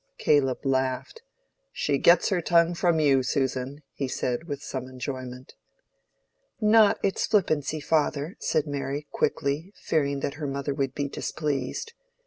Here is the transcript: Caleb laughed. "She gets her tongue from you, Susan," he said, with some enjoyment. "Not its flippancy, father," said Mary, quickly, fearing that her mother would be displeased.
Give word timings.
Caleb 0.17 0.65
laughed. 0.65 1.21
"She 1.71 1.99
gets 1.99 2.29
her 2.29 2.41
tongue 2.41 2.73
from 2.73 2.99
you, 2.99 3.21
Susan," 3.21 3.83
he 3.93 4.07
said, 4.07 4.45
with 4.47 4.63
some 4.63 4.87
enjoyment. 4.87 5.53
"Not 6.59 6.97
its 7.03 7.27
flippancy, 7.27 7.79
father," 7.79 8.35
said 8.39 8.65
Mary, 8.65 9.05
quickly, 9.11 9.71
fearing 9.75 10.21
that 10.21 10.33
her 10.41 10.47
mother 10.47 10.73
would 10.73 10.95
be 10.95 11.07
displeased. 11.07 11.93